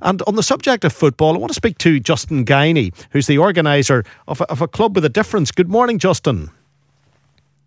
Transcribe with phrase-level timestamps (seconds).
[0.00, 3.38] And on the subject of football, I want to speak to Justin Guiney, who's the
[3.38, 5.50] organiser of a, of a club with a difference.
[5.50, 6.50] Good morning, Justin.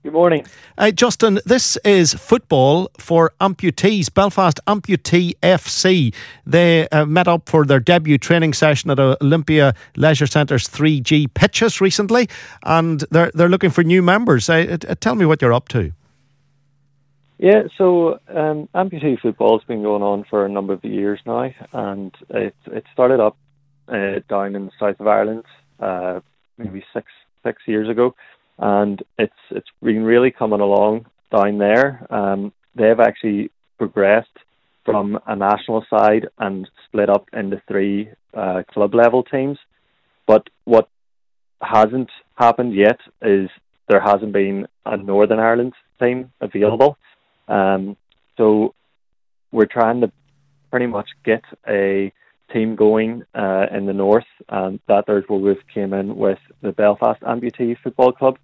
[0.01, 0.45] Good morning.
[0.77, 4.13] Uh, Justin, this is football for amputees.
[4.13, 6.13] Belfast Amputee FC.
[6.45, 11.81] They uh, met up for their debut training session at Olympia Leisure Centre's 3G pitches
[11.81, 12.29] recently,
[12.63, 14.49] and they're, they're looking for new members.
[14.49, 15.91] Uh, uh, tell me what you're up to.
[17.41, 21.49] Yeah, so um, amputee football has been going on for a number of years now,
[21.71, 23.37] and it it started up
[23.87, 25.45] uh, down in the south of Ireland
[25.79, 26.19] uh,
[26.57, 27.07] maybe six
[27.45, 28.13] six years ago,
[28.57, 32.05] and it's it's been really coming along down there.
[32.09, 34.37] Um, they've actually progressed
[34.83, 39.57] from a national side and split up into three uh, club level teams,
[40.27, 40.89] but what
[41.61, 43.49] hasn't happened yet is
[43.87, 46.97] there hasn't been a Northern Ireland team available.
[47.49, 47.97] Um,
[48.37, 48.73] so
[49.51, 50.11] we're trying to
[50.69, 52.13] pretty much get a
[52.53, 56.71] team going uh, in the north, and that there's where we've came in with the
[56.71, 58.37] Belfast Amputee Football Club.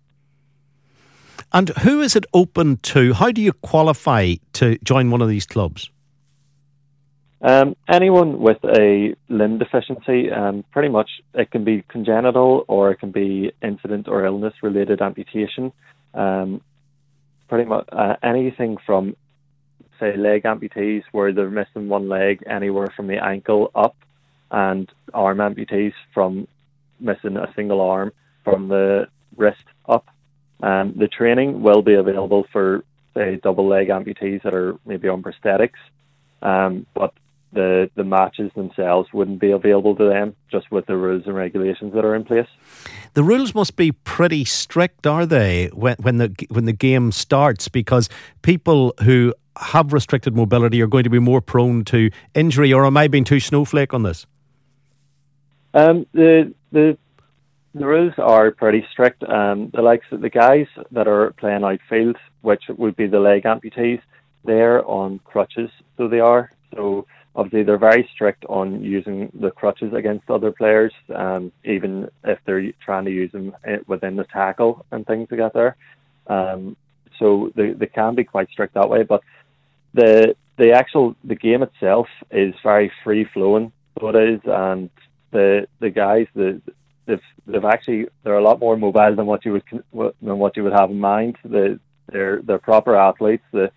[1.53, 3.13] And who is it open to?
[3.13, 5.89] How do you qualify to join one of these clubs?
[7.41, 12.99] Um, anyone with a limb deficiency, um, pretty much it can be congenital or it
[12.99, 15.71] can be incident or illness related amputation.
[16.13, 16.61] Um,
[17.47, 19.15] pretty much uh, anything from
[19.99, 23.95] say leg amputees where they're missing one leg anywhere from the ankle up
[24.51, 26.47] and arm amputees from
[26.99, 28.11] missing a single arm
[28.43, 30.07] from the wrist up.
[30.61, 32.83] Um, the training will be available for
[33.13, 35.79] say double leg amputees that are maybe on prosthetics,
[36.41, 37.13] um, but
[37.55, 41.93] the the matches themselves wouldn't be available to them just with the rules and regulations
[41.93, 42.47] that are in place.
[43.13, 47.67] The rules must be pretty strict, are they, when when the when the game starts?
[47.67, 48.09] Because
[48.43, 52.73] people who have restricted mobility are going to be more prone to injury.
[52.73, 54.27] Or am I being too snowflake on this?
[55.73, 56.97] Um, the the
[57.73, 59.23] the rules are pretty strict.
[59.23, 63.43] Um, the likes of the guys that are playing outfield, which would be the leg
[63.43, 64.01] amputees,
[64.45, 66.51] they're on crutches, so they are.
[66.73, 72.39] So obviously they're very strict on using the crutches against other players, um, even if
[72.45, 75.53] they're trying to use them eh, within the tackle and things like that.
[75.53, 75.75] There,
[76.27, 76.77] um,
[77.19, 79.03] so they they can be quite strict that way.
[79.03, 79.21] But
[79.93, 84.89] the the actual the game itself is very free flowing, so it is, and
[85.31, 86.61] the the guys the
[87.05, 90.63] they've they've actually they're a lot more mobile than what you would than what you
[90.63, 91.37] would have in mind.
[91.43, 91.79] The
[92.11, 93.43] they're they're proper athletes.
[93.51, 93.71] The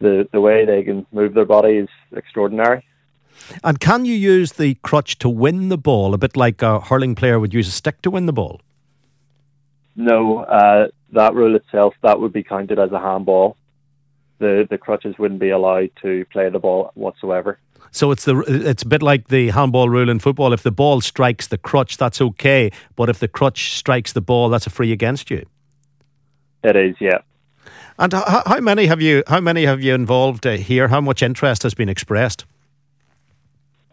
[0.00, 2.84] the the way they can move their body is extraordinary.
[3.64, 7.14] And can you use the crutch to win the ball, a bit like a hurling
[7.14, 8.60] player would use a stick to win the ball?
[9.96, 13.56] No, uh, that rule itself that would be counted as a handball.
[14.38, 17.58] The the crutches wouldn't be allowed to play the ball whatsoever.
[17.90, 20.52] So it's the it's a bit like the handball rule in football.
[20.52, 22.70] If the ball strikes the crutch, that's okay.
[22.96, 25.44] But if the crutch strikes the ball, that's a free against you.
[26.62, 27.18] It is, yeah.
[27.98, 29.22] And how, how many have you?
[29.26, 30.88] How many have you involved uh, here?
[30.88, 32.46] How much interest has been expressed?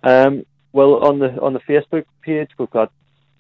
[0.03, 2.91] Um, well, on the on the Facebook page, we've got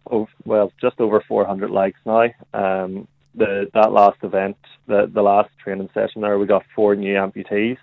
[0.09, 2.29] oh, well just over 400 likes now.
[2.53, 4.57] Um, the that last event,
[4.87, 7.77] the the last training session there, we got four new amputees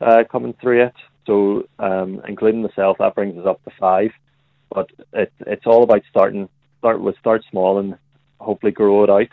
[0.00, 0.94] uh, coming through it.
[1.26, 4.10] So, um, including myself, that brings us up to five.
[4.72, 6.48] But it, it's all about starting.
[6.78, 7.96] Start with start small and
[8.40, 9.28] hopefully grow it out.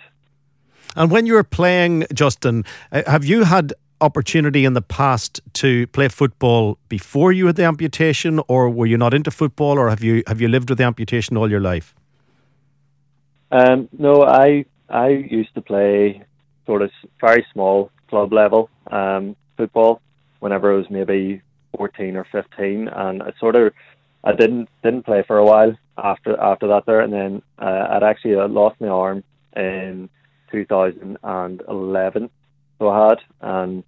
[0.95, 5.87] And when you were playing, Justin, uh, have you had opportunity in the past to
[5.87, 10.03] play football before you had the amputation, or were you not into football, or have
[10.03, 11.95] you have you lived with the amputation all your life?
[13.51, 16.23] Um, no, I I used to play
[16.65, 20.01] sort of very small club level um, football
[20.39, 21.41] whenever I was maybe
[21.75, 23.73] fourteen or fifteen, and I sort of
[24.23, 28.03] I didn't didn't play for a while after after that there, and then uh, I'd
[28.03, 29.23] actually uh, lost my arm
[29.55, 30.09] in
[30.51, 32.29] 2011
[32.79, 33.83] so I had, and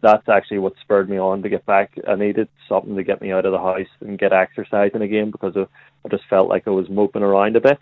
[0.00, 1.92] that's actually what spurred me on to get back.
[2.06, 5.56] I needed something to get me out of the house and get exercising again because
[5.56, 7.78] I just felt like I was moping around a bit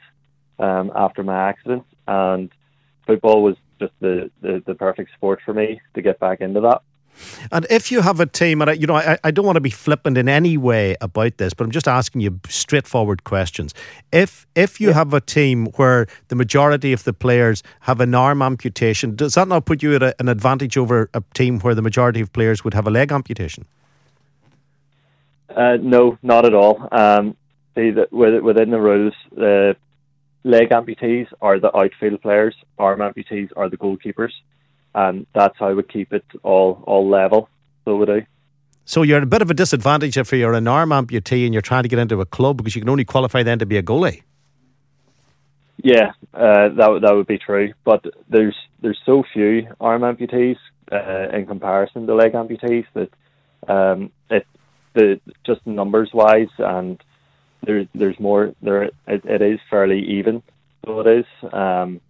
[0.58, 2.50] um, after my accident, and
[3.06, 6.82] football was just the, the, the perfect sport for me to get back into that.
[7.50, 9.60] And if you have a team, and I, you know, I, I don't want to
[9.60, 13.74] be flippant in any way about this, but I'm just asking you straightforward questions.
[14.12, 14.94] If if you yeah.
[14.94, 19.48] have a team where the majority of the players have an arm amputation, does that
[19.48, 22.64] not put you at a, an advantage over a team where the majority of players
[22.64, 23.66] would have a leg amputation?
[25.48, 26.88] Uh, no, not at all.
[26.92, 27.36] Um,
[27.74, 29.76] the, within the rules, the
[30.44, 34.32] leg amputees are the outfield players, arm amputees are the goalkeepers
[34.96, 37.48] and that's how we keep it all all level.
[37.84, 38.22] So we do.
[38.84, 41.62] So you're at a bit of a disadvantage if you're an arm amputee and you're
[41.62, 43.82] trying to get into a club because you can only qualify then to be a
[43.82, 44.22] goalie.
[45.82, 47.74] Yeah, uh, that that would be true.
[47.84, 50.56] But there's there's so few arm amputees
[50.90, 53.10] uh, in comparison to leg amputees that
[53.68, 54.46] um, it
[54.94, 57.02] the just numbers wise and
[57.62, 60.42] there's there's more there it, it is fairly even.
[60.84, 61.52] So it is.
[61.52, 62.00] Um,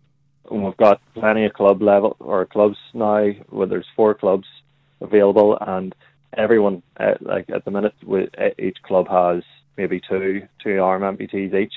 [0.51, 4.47] and we've got plenty of club level or clubs now where there's four clubs
[5.01, 5.95] available, and
[6.37, 9.43] everyone uh, like at the minute, with, each club has
[9.77, 11.75] maybe two two arm amputees each.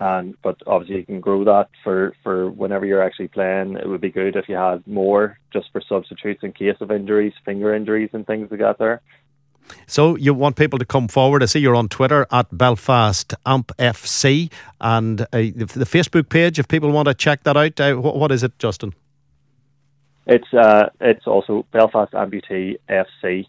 [0.00, 3.76] And but obviously you can grow that for for whenever you're actually playing.
[3.76, 7.34] It would be good if you had more just for substitutes in case of injuries,
[7.44, 9.00] finger injuries, and things like that there.
[9.86, 11.42] So you want people to come forward.
[11.42, 14.50] I see you're on Twitter at Belfast Amp FC
[14.80, 16.58] and uh, the Facebook page.
[16.58, 18.94] If people want to check that out, uh, what, what is it, Justin?
[20.26, 23.46] It's uh, it's also Belfast Amputee FC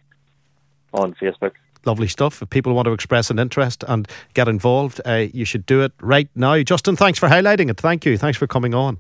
[0.93, 1.51] on Facebook.
[1.85, 2.41] Lovely stuff.
[2.41, 5.91] If people want to express an interest and get involved, uh, you should do it
[6.01, 6.61] right now.
[6.63, 7.77] Justin, thanks for highlighting it.
[7.77, 8.17] Thank you.
[8.17, 8.99] Thanks for coming on.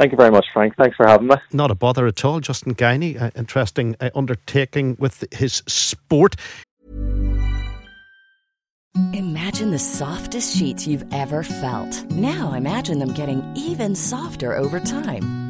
[0.00, 0.76] Thank you very much, Frank.
[0.78, 1.34] Thanks for having me.
[1.52, 2.40] Not a bother at all.
[2.40, 6.36] Justin Guiney, uh, interesting uh, undertaking with his sport.
[9.12, 12.10] Imagine the softest sheets you've ever felt.
[12.10, 15.49] Now imagine them getting even softer over time.